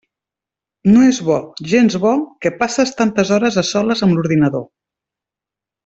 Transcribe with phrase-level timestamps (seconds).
[0.93, 1.35] No és bo,
[1.73, 2.13] gens bo,
[2.47, 4.69] que passes tantes hores a soles amb l'ordinador.